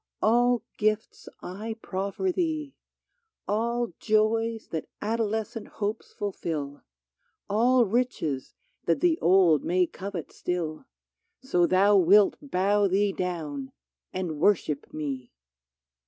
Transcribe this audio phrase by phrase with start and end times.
[0.19, 2.73] all gifts I proffer thee—
[3.47, 6.81] All joys that adolescent hopes fulfill,
[7.47, 10.87] All riches that the old may covet still—
[11.51, 13.73] So thou wilt bow thee down
[14.11, 15.29] and worship me